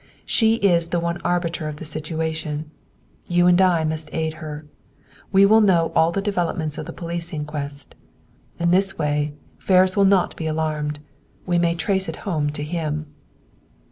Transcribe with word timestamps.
She 0.25 0.55
is 0.55 0.87
the 0.87 0.99
one 0.99 1.21
arbiter 1.23 1.67
of 1.67 1.75
the 1.75 1.85
situation; 1.85 2.71
you 3.27 3.45
and 3.45 3.61
I 3.61 3.83
must 3.83 4.09
aid 4.11 4.33
her. 4.41 4.65
We 5.31 5.45
will 5.45 5.61
know 5.61 5.91
all 5.95 6.11
the 6.11 6.23
developments 6.23 6.79
of 6.79 6.87
the 6.87 6.91
police 6.91 7.31
inquest. 7.31 7.93
In 8.59 8.71
this 8.71 8.97
way, 8.97 9.35
Ferris 9.59 9.95
will 9.95 10.05
not 10.05 10.35
be 10.35 10.47
alarmed. 10.47 10.97
We 11.45 11.59
may 11.59 11.75
trace 11.75 12.09
it 12.09 12.15
home 12.25 12.49
to 12.49 12.63
him." 12.63 13.13